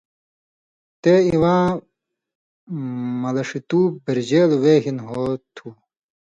تے 1.01 1.13
اِواں 1.29 1.65
ملݜیۡتُوب 3.21 3.91
بِرژېلوۡ 4.03 4.59
وے 4.63 4.73
ہِن 4.83 4.97
ہو 5.07 5.23
تُھو 5.55 5.67